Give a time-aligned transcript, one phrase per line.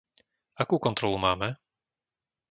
[0.63, 1.49] Akú kontrolu máme?